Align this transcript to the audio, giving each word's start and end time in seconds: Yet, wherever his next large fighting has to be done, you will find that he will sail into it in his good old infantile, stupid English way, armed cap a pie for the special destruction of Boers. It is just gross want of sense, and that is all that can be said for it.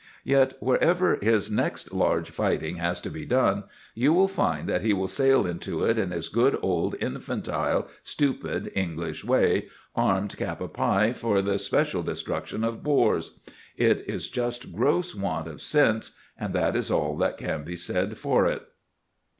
Yet, 0.23 0.55
wherever 0.59 1.19
his 1.21 1.51
next 1.51 1.93
large 1.93 2.31
fighting 2.31 2.77
has 2.77 2.99
to 3.01 3.11
be 3.11 3.23
done, 3.23 3.65
you 3.93 4.11
will 4.13 4.27
find 4.27 4.67
that 4.67 4.81
he 4.81 4.93
will 4.93 5.07
sail 5.07 5.45
into 5.45 5.83
it 5.83 5.99
in 5.99 6.09
his 6.09 6.27
good 6.27 6.57
old 6.63 6.95
infantile, 6.99 7.87
stupid 8.01 8.71
English 8.73 9.23
way, 9.23 9.67
armed 9.95 10.35
cap 10.37 10.59
a 10.59 10.67
pie 10.67 11.13
for 11.13 11.39
the 11.43 11.59
special 11.59 12.01
destruction 12.01 12.63
of 12.63 12.81
Boers. 12.81 13.37
It 13.77 13.99
is 14.09 14.27
just 14.31 14.73
gross 14.73 15.13
want 15.13 15.47
of 15.47 15.61
sense, 15.61 16.17
and 16.35 16.55
that 16.55 16.75
is 16.75 16.89
all 16.89 17.15
that 17.17 17.37
can 17.37 17.63
be 17.63 17.75
said 17.75 18.17
for 18.17 18.47
it. 18.47 18.63